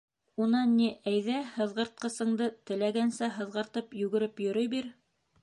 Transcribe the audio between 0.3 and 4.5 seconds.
Унан, ни, әйҙә һыҙғыртҡысыңды теләгәнсә һыҙғыртып йүгереп